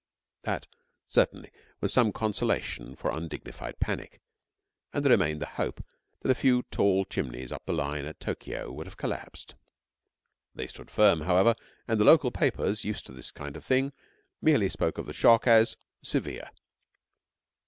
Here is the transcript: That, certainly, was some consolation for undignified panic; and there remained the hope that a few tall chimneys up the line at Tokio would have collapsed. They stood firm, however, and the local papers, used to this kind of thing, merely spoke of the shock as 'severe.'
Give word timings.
That, 0.45 0.65
certainly, 1.07 1.51
was 1.79 1.93
some 1.93 2.11
consolation 2.11 2.95
for 2.95 3.11
undignified 3.11 3.79
panic; 3.79 4.19
and 4.91 5.05
there 5.05 5.11
remained 5.11 5.43
the 5.43 5.45
hope 5.45 5.85
that 6.21 6.31
a 6.31 6.33
few 6.33 6.63
tall 6.71 7.05
chimneys 7.05 7.51
up 7.51 7.67
the 7.67 7.73
line 7.73 8.05
at 8.05 8.19
Tokio 8.19 8.71
would 8.71 8.87
have 8.87 8.97
collapsed. 8.97 9.53
They 10.55 10.65
stood 10.65 10.89
firm, 10.89 11.21
however, 11.21 11.53
and 11.87 11.99
the 12.01 12.05
local 12.05 12.31
papers, 12.31 12.83
used 12.83 13.05
to 13.05 13.11
this 13.11 13.29
kind 13.29 13.55
of 13.55 13.63
thing, 13.63 13.93
merely 14.41 14.69
spoke 14.69 14.97
of 14.97 15.05
the 15.05 15.13
shock 15.13 15.45
as 15.45 15.75
'severe.' 16.01 16.49